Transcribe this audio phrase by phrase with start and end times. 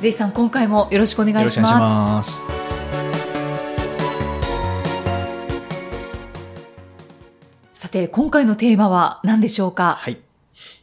[0.00, 2.64] J さん今回もよろしくお願いしよろしくお願いますします。
[7.72, 9.96] さて今回のテーマは何でしょうか？
[9.98, 10.18] はい。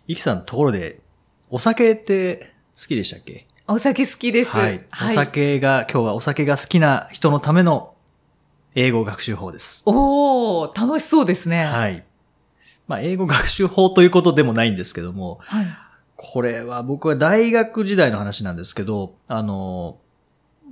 [0.07, 1.01] イキさん、ところで、
[1.49, 3.45] お酒って好きでしたっけ？
[3.67, 4.83] お酒好きですはい。
[5.05, 7.93] お酒が、今日はお酒が好きな人のための
[8.73, 9.83] 英語学習法です。
[9.85, 12.03] おー楽しそうですねはい。
[12.87, 15.65] まあ、英語学習法ということでもないんですけども、はい
[16.23, 19.97] これは僕は大学時代の話なんですけど、あの、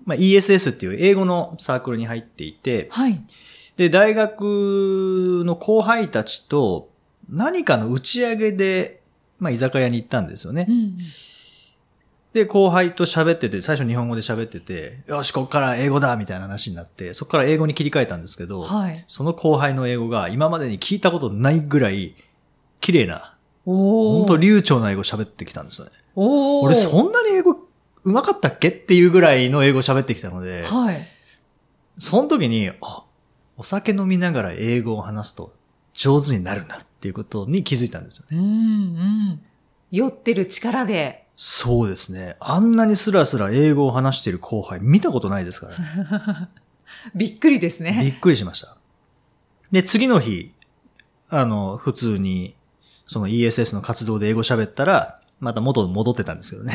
[0.06, 3.20] まあ、ESS っていう英語のサークルに入っていて、はい。
[3.76, 6.92] で、大学の後輩たちと
[7.30, 9.02] 何かの打ち上げで、
[9.40, 10.68] まあ、居酒屋に行ったんですよね。
[10.70, 10.72] う。
[10.72, 10.98] ん
[12.34, 19.04] で、後輩と喋ってて、最初日本語で喋ってて、よし、こっから英語だみたいな話になって、そこから英語に切り替えたんですけど、はい。
[19.08, 22.16] その後輩の英語が今までに聞いたことないぐらい
[22.82, 25.92] 綺麗な、本当流暢な英語喋ってきたんですよね。
[26.16, 27.56] 俺そんなに英語
[28.04, 31.08] 上手かったっけっていうぐらいの英語喋ってきたので、はい
[32.02, 33.04] その時に、あ、
[33.58, 35.54] お酒飲みながら英語を話すと
[35.94, 38.38] 上手になるなっていうことに気づいたんですよね。
[38.38, 38.48] うんう
[39.36, 39.42] ん
[39.92, 42.36] 酔ってる力でそうですね。
[42.40, 46.50] あんなにスラスラ英語を話している後輩見たことないですからね。
[47.16, 48.16] びっくりですびね。
[48.18, 48.78] っくりしました。
[49.72, 50.54] で、次の日、
[51.30, 52.56] あの、普通に、
[53.10, 56.74] その ESS の活動で英語喋ったら、また元に戻ってたんですけどね。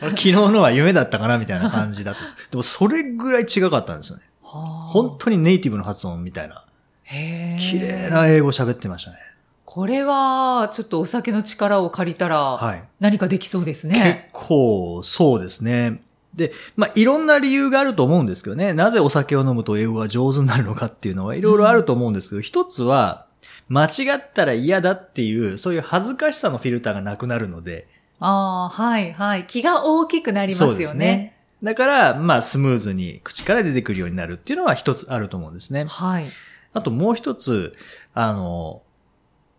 [0.00, 2.36] 俺 昨日のは夢だったかなみたいな感じだったんです。
[2.50, 4.24] でもそれぐらい違かったんですよね。
[4.40, 4.64] 本
[5.10, 6.64] 本当にネイティブの発音みたいな。
[7.06, 9.18] 綺麗な英語喋ってましたね。
[9.66, 12.82] これは、ちょっとお酒の力を借りたら、はい。
[12.98, 14.30] 何かできそうです結ね。
[14.32, 16.00] 構、そうですね。
[16.34, 18.72] で、まあ、いろんな理由があると思うんですけどね。
[18.72, 23.26] なぜお酒を飲むと英語が上手になるのかっていうのはいろいろあると思うんですけど、一つは、
[23.68, 27.88] 間違ったら嫌だっていう、そういう恥ずかしさのフィルターがなくなるので。
[28.20, 29.46] ああ、はい、はい。
[29.46, 30.74] 気が大きくなりますよね。
[30.74, 31.36] そうですね。
[31.62, 35.86] だから、まあ、スムーズに口から出てくるようになるっていうのは一つあると思うんですね。
[35.86, 36.26] はい。
[36.74, 37.74] あともう一つ、
[38.12, 38.82] あの、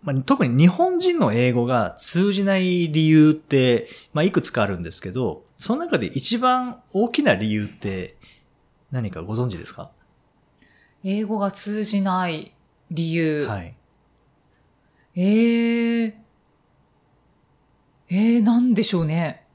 [0.03, 8.17] まあ、特に日本人の英語が通じない理由って、まあ、いくつかあるんですけど、その中で一番大きな理由って
[8.91, 9.89] 何かご存知ですか？
[11.03, 12.53] 英語が通じない
[12.91, 13.47] 理由。
[13.47, 13.75] はい。
[15.15, 16.17] ええ
[18.09, 19.45] えー、なんでしょうね。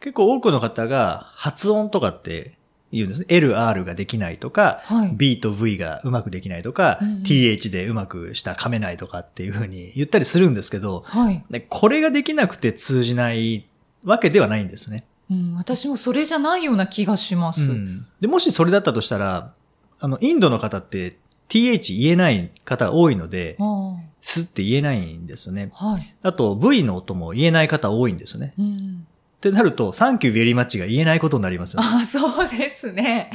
[0.00, 2.56] 結構多くの方が発音とかって
[2.92, 3.26] 言うんですね。
[3.28, 5.12] L、R ができないとか、はい。
[5.14, 11.44] B と V がうまくできないとか、うんうん TH でうまくした噛めないとかっていうふうに言ったりするんですけど、はい。
[11.50, 13.66] でこれができなくて通じない
[14.04, 15.04] わけではないんですね。
[15.28, 17.62] うん、私もそれじゃないような気がします。
[17.62, 19.52] うんで、もしそれだったとしたら、
[19.98, 21.16] あの、インドの方って
[21.48, 23.96] th 言えない方多いので、あ
[24.28, 25.70] すって言えないんですよね。
[25.74, 26.14] あはい。
[26.22, 28.54] あと v の音も言えない方多いんですよね。
[28.58, 29.06] うん、
[29.36, 31.88] ってなると、thank you very much が言えないことになりますよね。
[31.92, 33.30] ああ、そうですね。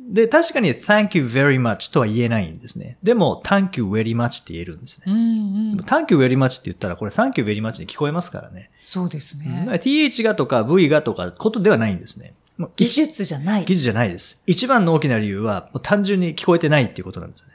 [0.00, 2.96] で、確かに thank you very much とは言えないんですね。
[3.02, 5.04] でも、thank you very much って言えるんですね。
[5.06, 8.70] うんうん thank you very much って言ったら、これ thank you very much に聞こえますからね。
[8.86, 9.66] そうですね。
[9.68, 12.32] th がとか v がとかことではないんですね。
[12.76, 13.74] 技術じゃない技。
[13.74, 14.42] 術じゃないです。
[14.46, 17.54] 一番の大きな理由は、単純に聞こえてないっていうことなんですよね。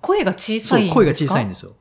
[0.00, 0.94] 声が小そう、さいんですか？
[0.94, 1.72] 声が小さいんですよ。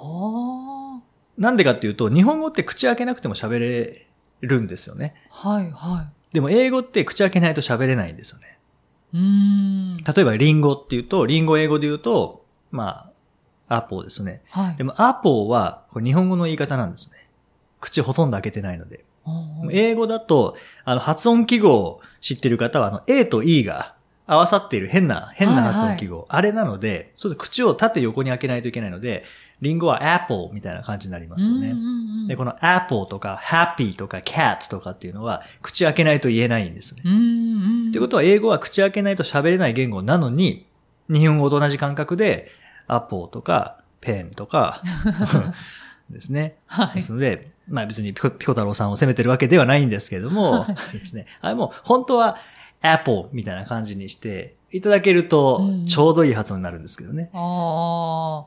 [0.00, 1.00] は
[1.38, 4.06] なんでかっていうと、日本語って口開けなくても喋れ
[4.40, 5.14] るんですよね。
[5.30, 5.48] あ。
[5.48, 8.58] はい、はでも英語って口開けないと喋れないんですよね。
[9.12, 9.16] い。
[9.18, 9.96] うーん。
[9.96, 13.10] 例えばリンゴっていうと、リンゴ英語で言うと、ま
[13.68, 14.42] あ、アポーですよね。
[14.50, 14.76] はい。
[14.76, 17.28] でもアポーは、これ日本語の言い方なんですね。
[17.80, 19.04] 口ほとんど開けてないので。
[19.70, 23.94] 英語だと、あの、発音記号を知ってる方は、あの、A と E が
[24.30, 26.24] 合わさっている変な、変な発音記号。
[26.28, 29.24] あれなので、そう口を縦横に開けないといけないので、
[29.60, 31.74] リンゴは Apple みたいな感じになりますよね。
[32.28, 37.02] で、この Apple とか Happy とか Cat とかっていうのは、口開けないと言えないんですね。
[37.90, 40.64] ってことは、英語は口開けないと喋れない言語なのに、
[41.08, 42.52] 日本語と同じ感覚で、
[42.86, 44.80] Apple とか Pen とか、
[46.08, 46.54] ですね。
[46.66, 51.26] はいですので、まあ別にピコピコ太郎さんを責めてるわけではないんですけれども、ですね。
[51.40, 52.36] あれもう本当は
[52.82, 57.30] Apple みたいな感じにしていただけるとうんちょうどいい発音になるんですけどね。
[57.32, 58.46] あ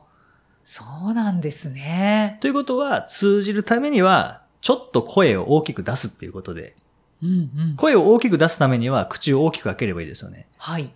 [0.64, 2.38] そうなんですね。
[2.40, 6.76] ということは通じるためにはちょっと声を大きく出すっていうことで
[7.22, 7.76] うんうん。
[7.76, 10.46] 声を大きく出すためには口を大きく開ければいいですよね。
[10.58, 10.92] はい。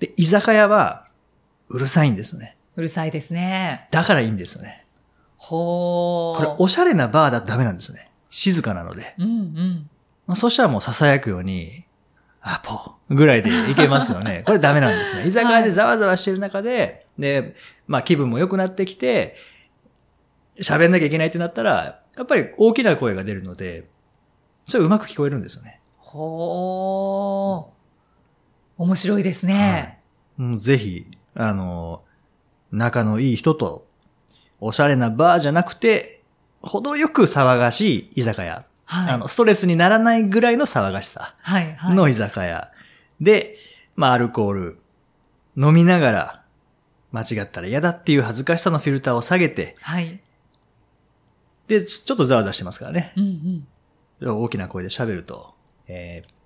[0.00, 1.06] で、居酒屋は
[1.68, 2.56] うるさいんですよね。
[2.76, 3.88] うるさいですね。
[3.90, 4.84] だからいいんですよね。
[5.36, 6.36] ほー。
[6.36, 8.10] これおしゃれなバーだとダメなんですよね。
[8.30, 9.14] 静かなので。
[9.18, 9.90] うんうん。
[10.26, 11.84] まあ、そしたらもう囁くように、
[12.42, 14.42] あ、ポーぐらいでいけますよね。
[14.46, 15.26] これダメなんですね。
[15.26, 17.54] 居酒屋でざわざわしてる中で、で、
[17.86, 19.36] まあ気分も良くなってきて、
[20.60, 23.88] 喋んなきゃいけないってなったら、やっぱり大きな声が出るので、
[24.66, 25.80] それうまく聞こえるんですよね。
[25.98, 28.82] ほー。
[28.82, 30.00] 面白いですね。
[30.36, 32.02] もうぜひ、あの、
[32.70, 33.86] 仲のいい人と、
[34.60, 36.22] おしゃれなバーじゃなくて、
[36.60, 38.64] 程よく騒がしい居酒屋。
[38.92, 39.14] はい。
[39.14, 41.94] あの、ストレスにならないぐらいの騒がしさはい、はい。
[41.94, 42.70] の居酒屋。
[43.20, 43.56] で、
[43.96, 44.78] まあ、アルコール、
[45.56, 46.42] 飲みながら、
[47.12, 50.20] 間違ったら嫌だっていう恥ずかしさのフィルターを下げて、はい。
[51.68, 53.12] で、ちょっとざわざわしてますからね。
[53.16, 53.66] うん
[54.20, 54.42] うん。
[54.42, 55.54] 大きな声で喋ると、
[55.88, 56.42] えー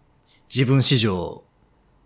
[0.48, 1.43] 自分史上、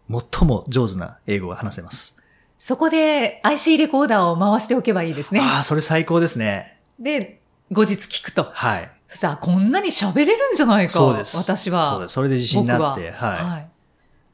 [0.09, 2.23] 最も上手な英語が話せます。
[2.59, 5.41] そこで IC レコーダーを回しておけばいいですね。
[5.41, 6.79] ああ、それ最高ですね。
[6.99, 7.41] で、
[7.71, 8.45] 後日聞くと。
[8.45, 8.91] はい。
[9.11, 10.93] そしたら、こんなに喋れるんじゃないか。
[10.93, 11.37] そうです。
[11.37, 11.83] 私は。
[11.85, 12.13] そうです。
[12.13, 13.45] それで自信になって、僕ははい。
[13.45, 13.69] はい。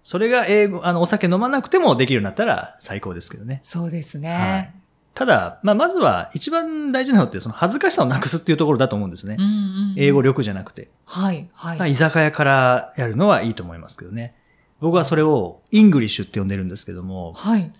[0.02, 3.60] それが英語、あの、お酒飲まなくてもできるようになったら最高ですけどね。
[3.62, 4.34] そうですね。
[4.34, 4.72] はい
[5.16, 9.36] ただ、まあ、まずは一番大事なのって、その恥ずかしさをなくすっていうところだと思うんですね。
[9.38, 10.90] うんうんうん英語力じゃなくて。
[11.06, 11.92] はい、はい。
[11.92, 14.34] 居酒屋からやるのはいいと思いますけどね。
[14.78, 17.72] 僕はそれをイングリッシュって呼んでるんですけども、はい。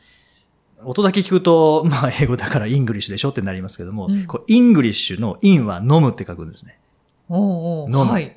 [0.82, 6.78] 音だけ聞くと、まあ英語だからイングリッシュでしょってなりますけども、うんこうイングリッシュのインは飲むって書くんですね。
[7.28, 8.36] おうおうはい。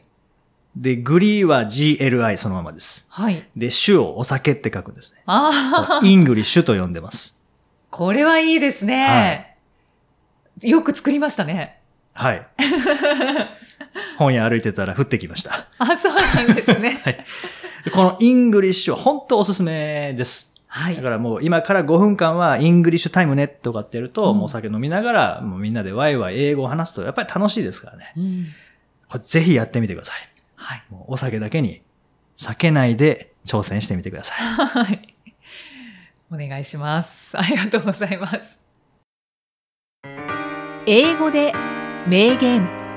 [0.75, 3.07] で、グリーは GLI そのままです。
[3.09, 3.47] はい。
[3.55, 5.23] で、シュをお酒って書くんですね。
[5.25, 7.43] ああ、イングリッシュと呼んでます。
[7.91, 9.57] これはいいですね。
[10.61, 11.79] よく作りましたね。
[12.13, 12.47] はい。
[14.17, 15.67] 本屋歩いてたら降ってきました。
[15.77, 17.01] あ、そうなんですね。
[17.03, 17.25] はい。
[17.93, 20.55] このイングリッシュは本当おすすめです。
[20.67, 20.95] はい。
[20.95, 28.13] だからもう今から5分間はイングリッシュタイムねとかってやると、うんもうお酒飲みながら、もうみんなでワイワイ英語を話すとやっぱり楽しいですからね。
[28.15, 28.45] うん
[29.17, 30.17] ぜひやってみてください。
[30.55, 30.83] はい。
[30.89, 31.81] もうお酒だけに
[32.37, 34.37] 避けないで挑戦してみてください。
[34.85, 35.15] はい。
[36.31, 37.35] お願いします。
[37.37, 38.59] ありがとうございます。
[40.85, 41.53] 英語で
[42.07, 42.89] 名言。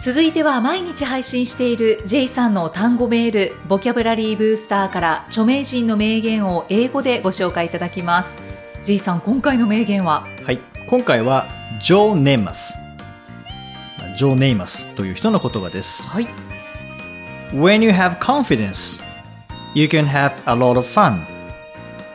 [0.00, 8.49] 続いては毎日配信している J さんの単語メール、ボキャブラリーブースターから著名人の名言を英語でご紹介いただきます。
[8.82, 10.58] J さん、今回の名言ははい。
[10.88, 11.46] 今回は、
[11.82, 12.72] ジョー・ネイマス。
[14.16, 16.08] ジョー・ネイマスという人の言葉です。
[16.08, 16.26] はい。
[17.52, 19.02] When you have confidence,
[19.74, 21.26] you can have a lot of fun.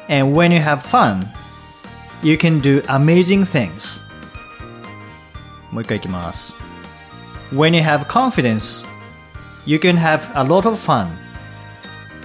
[0.09, 1.27] And when you have fun,
[2.23, 4.01] you can do amazing things.
[5.71, 6.57] もう一回いきます。
[7.53, 8.87] When you have confidence,
[9.67, 11.09] you can have a lot of fun.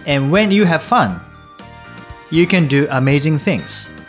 [0.07, 1.21] And when you have fun,
[2.31, 4.00] you can do amazing things.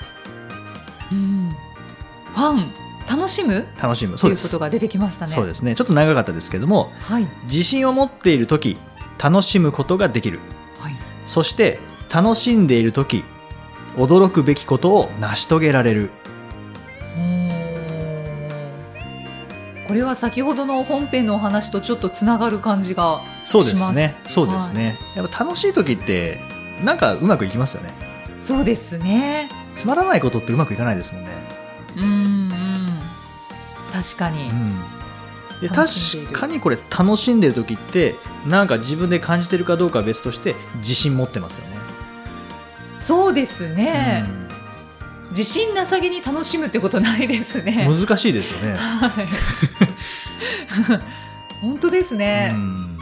[2.41, 2.73] ファン、
[3.07, 3.67] 楽しむ？
[3.79, 4.17] 楽しむ。
[4.17, 4.27] と。
[4.27, 5.31] いうことが出てきましたね。
[5.31, 5.75] そうですね。
[5.75, 7.27] ちょっと長かったですけども、はい。
[7.43, 8.77] 自信を持っているとき、
[9.21, 10.39] 楽しむことができる。
[10.79, 10.95] はい。
[11.27, 11.79] そして、
[12.11, 13.23] 楽しんでいるとき、
[13.95, 16.09] 驚くべきことを成し遂げられる。
[19.87, 24.97] これは先ほどの本編のお話とちょっとつながる感じがそうですしねそうですね。
[25.17, 26.39] やっぱ楽しいときって、
[26.81, 27.89] なんかうまくいきますよね。
[28.39, 31.29] そうですねつまらないことってうまくいかないですもんね。
[31.97, 32.51] うんうん。
[33.91, 34.79] 確かに、うん。
[35.61, 35.89] で確
[36.33, 38.15] かにこれ楽しんでるときって、
[38.47, 41.75] なんか自分で感じてるかどうかは別として、自信持ってますよね。
[42.99, 44.47] そうですね、うん。
[45.29, 47.87] 自信なさげに楽しむってことないですね。
[47.87, 48.75] 難しいですよね。
[48.75, 49.11] はい。
[51.61, 52.51] 本当ですね。
[52.53, 52.97] う、ん。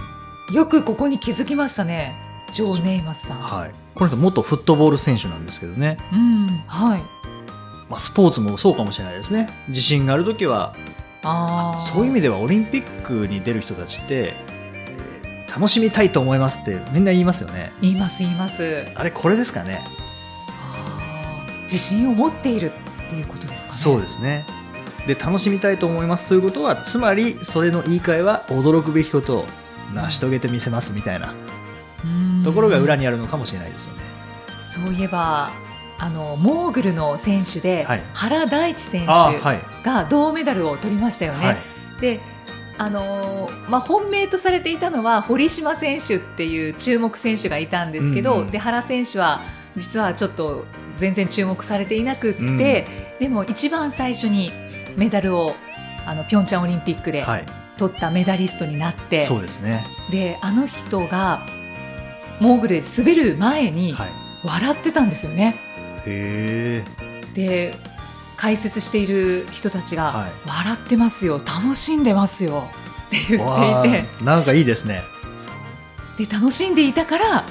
[0.54, 2.16] よくここに気づきましたね。
[2.52, 3.40] ジョー・ネイマスさん。
[3.40, 3.72] はい。
[3.96, 5.98] この人元フットボール選手なんですけどね。
[6.12, 6.48] うん。
[6.68, 7.19] はい
[7.90, 9.50] まあ、スポーツもそうかもしれないですね。
[9.68, 10.76] 自信があるときは、
[11.24, 14.60] ああそういう意味ではオリンピックに出る人たちって、えー
[15.50, 17.74] 楽しみたいと思いますってみんな言いますよね。
[17.82, 19.82] 言います言いますあれこれですかね。
[21.64, 22.72] 自信を持っているっ
[23.10, 24.46] ていうことですかねそうですね。
[25.08, 29.46] で、楽しみたいと思いますということは、つまりそれの言い換えは驚くべきことを
[29.94, 31.34] 成し遂げてみせますみたいな
[32.04, 34.04] うんところが裏にあるのかもしれないですよね。
[34.66, 35.52] そういえば
[36.00, 39.84] あのモーグルの選手で、はい原大地選手。
[39.84, 41.46] が銅メダルを取りましたよね。
[41.46, 41.58] はい。
[42.02, 42.20] で
[42.78, 49.42] あのーまあ、本命とされていたのは堀島選手っていう注目選手がいたんですけど、うんうんで原選手は
[49.76, 50.66] 実はちょっと
[50.96, 52.58] 全然注目されていなくって、うん
[53.20, 54.54] でも一番最初に
[54.96, 55.54] メダルを
[56.06, 57.46] あのピョンチャンオリンピックではい。
[57.78, 59.86] 取ったメダリストになって、そうですね。
[60.12, 61.42] であの人が
[62.42, 64.10] モーグルで滑る前にはい。
[64.42, 65.56] 笑ってたんですよね。
[66.06, 67.24] へえ。
[67.34, 67.76] で
[68.38, 72.70] 解説している人たちが、はい笑ってますよ楽しんでますよ
[73.08, 75.04] って言わっていてあなんかいいですね。
[76.18, 77.46] で楽しんでいたから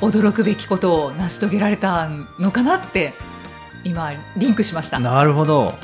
[0.00, 3.14] 驚くべきことを成し遂げられたのかなって
[3.84, 4.98] 今リンクしました。
[4.98, 5.66] なるほど。
[5.66, 5.76] はい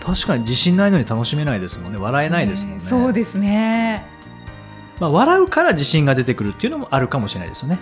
[0.00, 1.98] 確かに自信ないのに楽しめないですもんね。
[1.98, 2.80] 笑えないですもんね。
[2.80, 4.06] そうですね。
[5.00, 7.78] まあ、笑うから自信が出てくるっていうのもあるかもしれないですよね。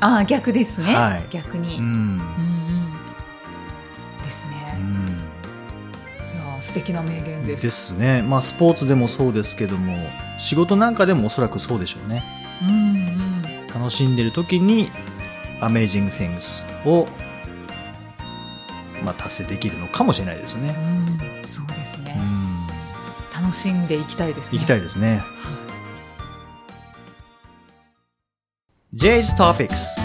[0.00, 0.94] ああ逆ですね。
[0.94, 1.76] はい逆に。
[1.76, 2.18] ううんうんん。
[4.22, 4.78] ですうね。
[6.60, 7.62] 素敵な名言です。
[7.64, 8.22] ですね。
[8.22, 9.96] まあ、スポーツでもそうですけども、
[10.38, 12.22] 仕事なんかでもおそらくそうでしょうね。
[12.62, 13.42] うんうん。
[13.68, 14.90] 楽しんでる時に、
[15.60, 17.06] Amazing Things を、
[19.04, 20.74] まあ、達成できるのかもしれないですよね。
[20.78, 20.80] う
[21.44, 22.22] んそうですねう。
[22.22, 23.42] ん。
[23.42, 24.58] 楽しんでいきたいですね。
[24.58, 25.22] 行きたいですね。
[29.00, 29.96] J's Topics。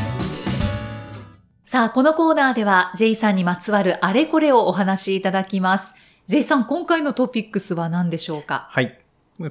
[1.65, 5.93] さあ、このコーナーでは J さんにまつわるあれこれをお話しいただきます。
[6.27, 8.67] J さん、今回のトピックスは何でしょうか？
[8.69, 8.97] はい。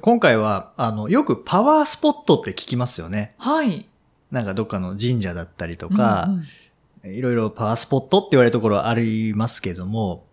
[0.01, 3.35] 今回は、あの、よくパワースポットって聞きますよね。
[3.37, 3.87] はい。
[4.31, 6.45] なんかどっかの神社だったりとか、うんうん
[7.03, 10.25] いろいろパワースポットって言われるところはありますけども、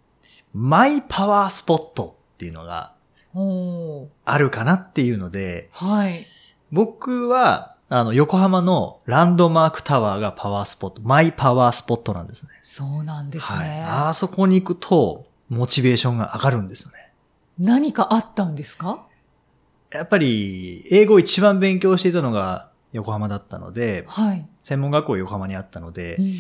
[0.55, 2.95] マイパワースポットっていうのが
[4.25, 6.25] あるかなっていうので、はい。
[6.71, 12.49] 僕は、あの、横浜のランドマークタワーがパワースポット、マイパワースポットなんですね。
[12.63, 13.69] そうなんですはい。
[13.69, 13.85] ね。
[13.87, 17.13] あそこに行くと、モチベーションが上がるんですよね。
[17.59, 19.05] 何かあったんですか？
[19.91, 24.47] やっぱり、英語を一番勉強していたのが横浜だったので、はい。
[24.63, 26.35] 専門学校横浜にあったので、うん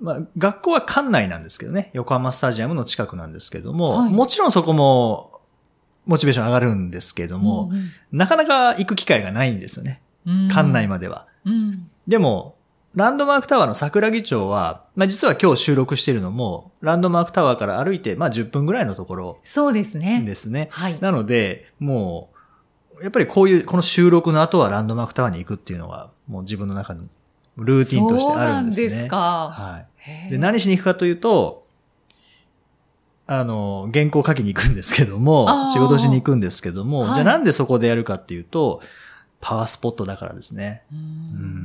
[0.00, 5.40] まあ、学校は館内なんですけどね、横浜スタジアムの近くなんですけども、はいもちろんそこも、
[6.04, 10.02] モチベーション上がるんですけども、うんなかなか行く機会がないんですよね。
[10.26, 11.26] うん館内までは。
[11.44, 11.88] うん。
[12.06, 12.56] でも、
[12.94, 20.22] ランドマークタワーの桜木町は、まあ実は今日収録しているのも、ランドマークタワーから歩いて、まあ10分ぐらいのところそうですね。
[20.24, 20.68] ですね。
[20.70, 21.00] はい。
[21.00, 22.30] なので、も
[22.98, 27.04] う、やっぱりこういう、この収録の後はランドマークタワーに行くっていうのは、もう自分の中の
[27.56, 28.88] ルーティンとしてあるんですね。
[28.88, 29.16] そうですか。
[29.16, 29.84] は
[30.26, 30.30] い。
[30.30, 31.66] で、何しに行くかというと、
[33.30, 38.80] あの、原稿書きに行くんですけども仕事しに行くんですけども、はいじゃあなんでそこでやるかっていうと、
[39.40, 40.82] パワースポットだからですね。
[40.92, 41.02] ううん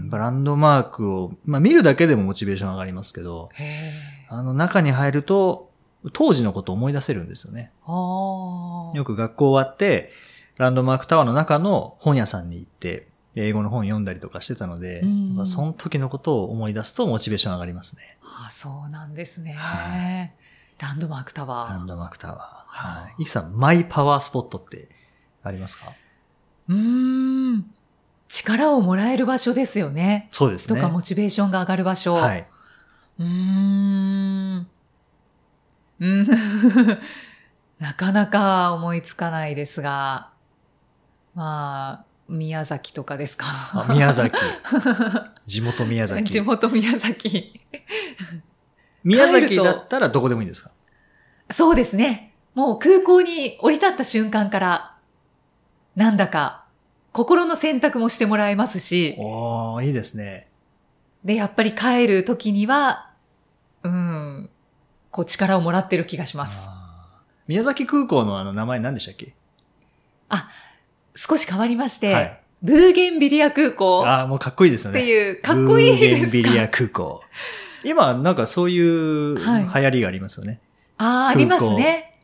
[0.07, 0.09] ん。
[0.11, 3.91] ランドマークを、まあ見るだけでもモチベーション上がりますけど、へ
[4.29, 5.71] あの中に入ると、
[6.11, 7.71] 当時のことを思い出せるんですよね。
[7.87, 10.11] よく学校終わって、
[10.57, 18.17] ランドマークタワーの中の本屋さんに行って、英語の本読んだりとかしてたので、うんまあその時のことを思い出すとモチベーション上がりますね。
[18.21, 19.53] あそうなんですね。
[19.57, 20.29] は
[20.79, 21.69] ランドマークタワー。
[21.71, 22.37] ランドマークタワー。
[22.67, 23.23] はい。
[23.23, 24.89] イキさん、マイパワースポットって
[25.41, 25.93] ありますか？
[26.67, 27.32] うーん。
[28.35, 30.27] 力をもらえる場所ですよね。
[30.31, 30.79] そうですね。
[30.79, 32.15] とかモチベーションが上がる場所。
[32.15, 32.47] はい。
[33.19, 34.67] うーん。
[35.99, 36.27] うん。
[37.79, 40.31] なかなか思いつかないですが、
[41.35, 43.45] まあ、宮崎とかですか？
[43.73, 44.35] あ宮崎。
[45.45, 46.23] 地元宮崎。
[46.31, 47.61] 地元宮崎。
[49.03, 50.71] 宮崎だったらどこでもいいんですか？
[51.51, 52.33] そうですね。
[52.55, 54.95] もう空港に降り立った瞬間から、
[55.95, 56.62] なんだか
[57.13, 60.47] 心の選択もしてもらえますし、おー、いいですね。
[61.23, 63.11] で、やっぱり帰る時には、
[63.83, 64.49] うん、
[65.11, 66.67] こう力をもらってる気がします。
[67.47, 69.33] 宮崎空港のあの名前何でしたっけ？
[71.15, 75.01] 少し変わりまして、はいブーゲンビリア空港っああ、もうかっこいいですよね。
[75.01, 76.31] ていう、かっこいいですか？
[76.31, 77.21] ブーゲンビリア空港。
[77.83, 80.61] 今、なんかそういうはい流行りがありますよね。
[80.97, 82.21] ああ、ありますね。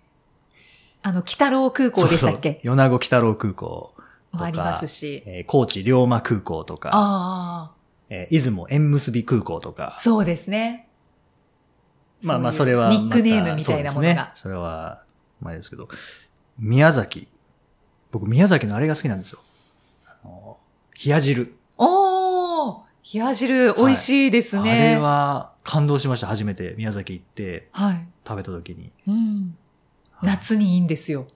[1.02, 3.94] あの、北郎空港でしたっそうけそう米子北郎空港
[4.32, 5.24] ありますし。
[5.26, 7.72] えー高知龍馬空港とか、あ
[8.10, 10.00] えー出雲縁結び空港とかあ、。
[10.00, 10.88] そうですね。
[12.22, 14.16] まあまあ、それはニックネームみたいなものが。
[14.16, 14.32] そね。
[14.36, 15.04] それは、
[15.42, 15.88] 前ですけど。
[16.58, 17.28] 宮崎。
[18.12, 19.40] 僕、宮崎のあれが好きなんですよ。
[20.06, 20.58] あの、
[21.04, 21.56] 冷や汁。
[21.78, 24.72] おー冷や汁、美味しいですね。
[24.72, 26.28] あれは感動しました。
[26.28, 28.08] 初めて宮崎行ってはい。
[28.28, 28.92] 食べた時に。
[29.08, 29.58] うん。
[30.22, 31.28] 夏にいいんですよ。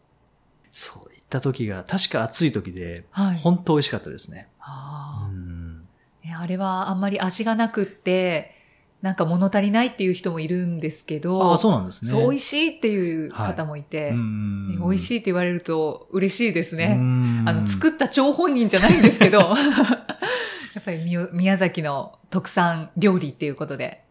[0.73, 3.37] そう、行った時が、確か暑い時で、はい。
[3.37, 4.49] 本当美味しかったですね。
[4.59, 5.87] あーうん
[6.23, 8.55] ねあれはあんまり味がなくって、
[9.03, 12.21] なんか物足りないっていう人もいるんですけど、ああ、そうなんですね。
[12.21, 16.95] 美味しいっていう方もいて、うんね美味しいって言われると嬉しいですね。
[16.95, 19.39] ねあの、作った張本人じゃないんですけど、
[20.73, 20.99] やっぱり
[21.33, 24.03] 宮崎の特産料理っていうことで。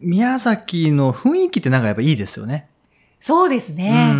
[0.00, 2.68] 宮崎の雰囲気ってなんかやっぱいいですよね。
[3.18, 4.12] そうですね。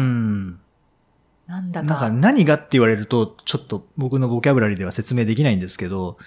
[1.48, 1.54] うん。
[1.54, 1.86] なんだか。
[1.86, 6.18] なんか何がって言われると、ちょっと僕のボキャブラリーでは説明できないんですけど、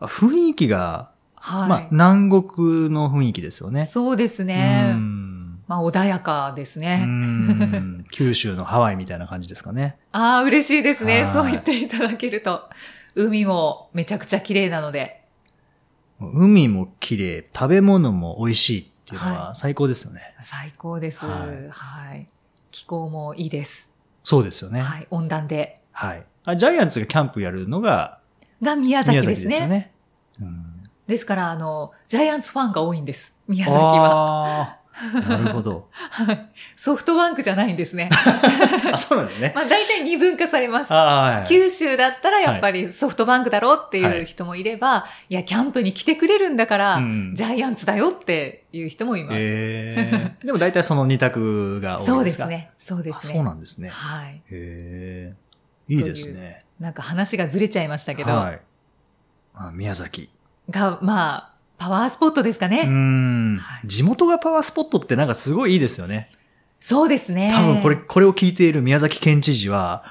[0.00, 1.68] 雰囲気が、はい。
[1.68, 3.84] まあ南国の雰囲気ですよね。
[3.84, 4.92] そうですうね。
[4.92, 7.04] んまあ穏やかですうね。
[7.04, 9.96] ん九州のハワイみたいな感じですかね。
[10.12, 11.22] ああ、嬉しいですね。
[11.22, 12.68] はいそう言っていただけると。
[13.14, 15.24] 海もめちゃくちゃ綺麗なので。
[16.20, 20.34] 海も綺麗、食べ物も美味しいっていうのはは最高ですよね。
[20.40, 21.24] 最高です。
[21.26, 22.26] ははいい。
[22.70, 23.87] 気候もいいです。
[24.28, 24.80] そうですよね。
[24.80, 25.06] はい。
[25.10, 25.80] 温暖で。
[25.90, 26.22] はい。
[26.44, 28.18] あジャイアンツがキャンプやるのが
[28.62, 29.44] が宮崎宮ですね。
[29.44, 29.92] 崎ですよね。
[30.42, 30.64] うん
[31.06, 33.34] ですから、あの、ジャイアンツファンが多いんです。
[33.46, 34.77] 宮崎は。
[35.28, 35.88] なるほど。
[35.92, 36.48] はい。
[36.76, 38.10] ソフトバンクじゃないんですね。
[38.92, 39.52] あ、 そうなんですね。
[39.54, 40.92] まあ大体二分化されます。
[40.92, 49.36] はい九州だったらやっぱりソフトバンクだろうっていはいう人もいれば、い、や、キャンプに来てくれるんだから、うんジャイアンツだよっていう人もいます。
[49.40, 52.44] えー、でも大体その二択が多いですか？
[52.44, 52.48] そうです。
[52.48, 52.70] ね。
[52.78, 53.34] そうですね。
[53.34, 53.88] あそうなんですね。
[53.90, 54.36] はい。
[54.36, 55.34] へえ。
[55.88, 56.64] いいですね。
[56.80, 58.60] なんか話がずれちゃいましたけど、はい。
[59.54, 60.30] あ宮崎。
[60.70, 62.82] が、まあ、パワースポットですかね。
[62.82, 66.28] うーんはい地元がパワースポットってなんかすごいいいですよね。
[66.80, 67.52] そうですね。
[67.54, 70.04] 多分これ、これを聞いている宮崎県知事は、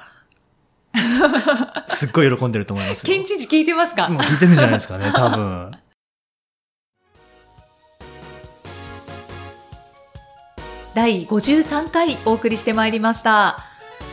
[1.86, 3.14] すっごい喜んでると思いますよ。
[3.14, 5.72] 県知事聞いてますか、もう聞いてるんじゃないですかね、 多分。
[10.94, 13.64] 第53回お送りしてまいりました。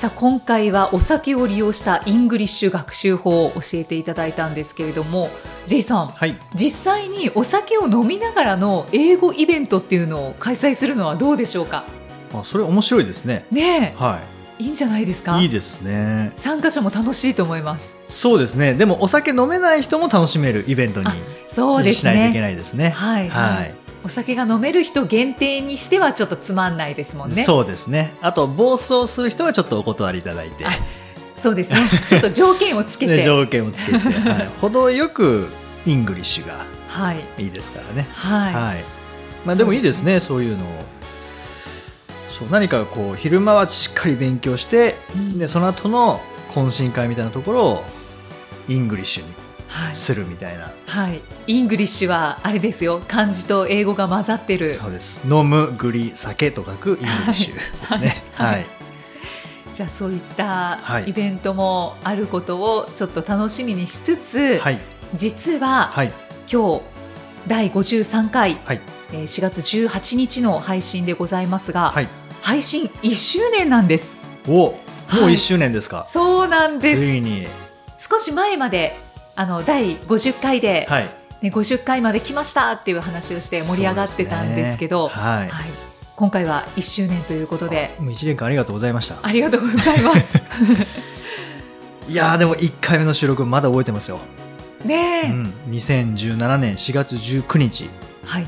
[0.05, 5.31] さあ今回はお酒を利用したイングリッシュ学習法を教えていただいたんですけれども
[5.65, 6.37] J さんはい。
[6.53, 11.85] 実際にお酒を飲みながらの英語イベントっていうのを開催するのはどうでしょうか？
[12.35, 13.47] あ、それ面白いですね。
[13.49, 14.21] ねは
[14.59, 15.39] いいいんじゃないですか？
[15.39, 15.43] い。
[15.43, 16.33] いいですね。
[16.35, 18.75] 参加者も楽しいと思いますそうですね。
[18.75, 21.15] でもお酒飲めない人も楽しめるイベントにあ
[21.47, 22.91] そうですしないといけねないですね。
[22.91, 23.73] はいはい
[24.05, 27.43] お酒が飲める人限定にしてはちょっとつまんないですもんね。
[27.43, 28.13] そうですね。
[28.21, 30.69] あと、暴走する人はちょっとお断りいただいて、あ
[31.33, 31.77] そうですね。
[32.07, 34.09] ちょっと条件をつけねて条件をつけて、は
[34.43, 35.49] い、 程よく
[35.87, 37.25] イングリッシュがはい。
[37.39, 38.07] いいですからね。
[38.13, 38.83] はい、はい。
[39.43, 40.67] まあでもいいですね、そういうのを。
[42.37, 45.39] そう何かこう昼間はしっかり勉強して、うん。
[45.39, 46.21] でその後の
[46.53, 47.83] 懇親会みたいなところを
[48.69, 49.44] イングリッシュにはい
[49.93, 53.01] するみたいな、はい、イングリッシュはあれですよ。
[53.07, 54.71] 漢字と英語が混ざってる。
[54.71, 55.21] そうです。
[55.25, 58.23] 飲むグリ酒と書くイングリッシュですね。
[58.33, 58.55] はい。
[58.55, 58.65] はい、
[59.73, 61.09] じゃあそういったはい。
[61.09, 64.79] イベントもあることをちょっと楽しみにしつつ、はい。
[65.15, 66.13] 実ははい。
[66.51, 66.81] 今日
[67.47, 68.81] 第53回、はい。
[69.11, 72.09] えー4月18日の配信でございますが、はい。
[72.41, 74.15] 配信1周年なんです。
[74.47, 74.79] おも
[75.11, 75.33] うはい。
[75.33, 77.01] 1周年ですか、そうなんです。
[77.01, 77.47] ついに。
[77.97, 78.95] 少し前まで
[79.35, 81.09] あの第50回で、はい。
[81.41, 85.13] ね、50回まで来ましたっていう話をして盛り上がってたんですけどね。
[85.13, 85.67] はい、はい、
[86.15, 87.93] 今回は1周年ということで。
[87.99, 89.17] もう1年間ありがとうございました。
[89.21, 90.37] ありがとうございます。
[92.07, 94.19] いやーでも1回目の収録まだ覚えてますよ、
[94.83, 97.89] ねえ、うん、2017年4月19日。
[98.23, 98.47] はい、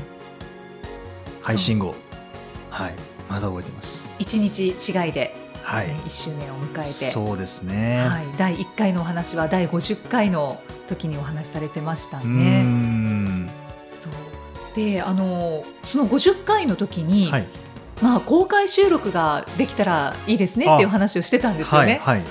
[1.42, 1.94] 配信後。
[2.70, 2.94] はい。
[3.28, 4.08] まだ覚えてます。
[4.18, 5.36] 一日違いで、
[5.68, 12.62] はい、ね、1周年を迎えて、そうですね、はい、第1回のお話は第50回の時にお話しされてましたね。
[12.62, 13.50] ん。
[13.94, 14.12] そう。
[14.74, 17.46] であのその50回の時に、はい。
[18.00, 22.00] まあ、公開収録ができたらいいですねっていう話をしてたんですよね。
[22.02, 22.26] はいはい、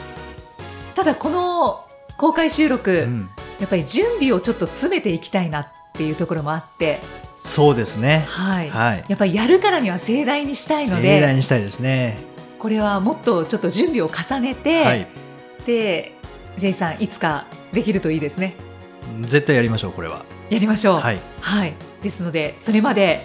[0.95, 1.86] ただこの
[2.17, 3.30] 公開収録、うん。
[3.60, 7.00] やっぱり準備をちょっと詰めていきたいなっていうところもあって、
[7.41, 8.26] そうですね。
[8.28, 8.69] はい。
[8.69, 9.06] はい。
[9.08, 15.08] やっぱりやるからには盛大にしたいの盛で大にしたいですねこれはもっとちょっと準備を重ねて、はい。
[15.65, 16.13] で
[16.58, 18.56] J さんいつかできるといいですね。
[19.22, 20.26] 絶対やりましょうこれは。
[20.50, 21.00] やりましょう。
[21.00, 21.22] はい。
[21.41, 23.22] はい、ですのでそれまで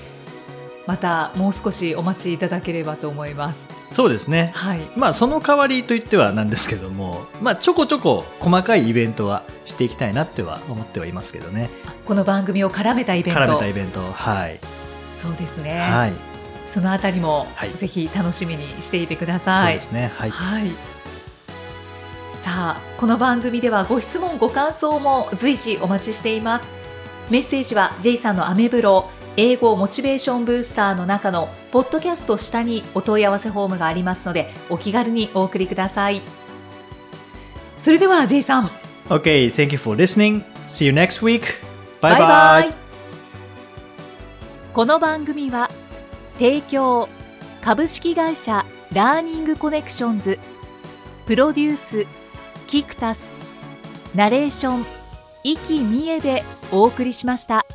[0.87, 3.63] またもう少しお待ちいただければと思います。
[3.93, 4.53] そうですね。
[4.55, 4.81] はい。
[4.97, 11.71] まあその代わりといってはなんですけどもまあちょこちょこ細かいイベントはしていきたいなっては思ってはいますけどね。
[12.05, 13.41] この番組を絡めたイベント。
[13.41, 14.59] 絡めたイベントはい、
[15.15, 16.32] そうですね、はい
[16.73, 17.71] そのあたりも、はい。
[17.71, 20.11] ぜひ楽しみにしていてくだそうさいですね。
[20.17, 20.31] はい。
[20.31, 20.71] はい。
[22.43, 26.67] さあ、この番組ではご質問、ご感想も随時お待ちしています。
[27.29, 36.23] メッセージは J さんのアメブロ英語モチベーションブースターの中のポッドキャスト下にお問い合わせフォームがありますので、お気軽にお送りください。
[37.77, 38.71] それでは J さん、
[39.09, 40.43] OK thank you for listening.
[40.67, 41.43] See you next week.
[42.01, 42.75] バイバイバイバイ
[44.73, 45.69] この番組は
[46.39, 47.09] 提供
[47.61, 50.39] 株式会社ラーニングコネクションズ
[51.27, 52.07] プロデュース
[52.67, 53.21] キクタス
[54.15, 54.85] ナレーション
[55.45, 57.67] 生きみえでお送りしました。